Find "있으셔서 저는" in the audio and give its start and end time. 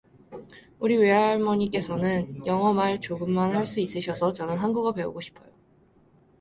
3.79-4.57